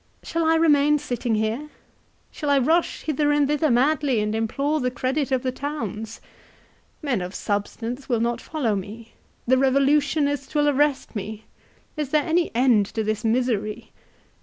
Shall 0.23 0.45
I 0.45 0.55
remain 0.55 0.97
sitting 0.97 1.35
here? 1.35 1.69
Shall 2.31 2.49
I 2.49 2.57
rush 2.57 3.03
hither 3.03 3.31
and 3.31 3.47
thither 3.47 3.69
madly, 3.69 4.19
and 4.19 4.33
implore 4.33 4.79
the 4.79 4.89
credit 4.89 5.31
of 5.31 5.43
the 5.43 5.51
towns? 5.51 6.19
Men 7.03 7.21
of 7.21 7.35
sub 7.35 7.67
stance 7.67 8.09
will 8.09 8.19
not 8.19 8.41
follow 8.41 8.75
me. 8.75 9.13
The 9.45 9.59
revolutionists 9.59 10.55
will 10.55 10.67
arrest 10.67 11.15
me. 11.15 11.43
Is 11.95 12.09
there 12.09 12.23
any 12.23 12.49
end 12.55 12.87
to 12.87 13.03
this 13.03 13.23
misery 13.23 13.91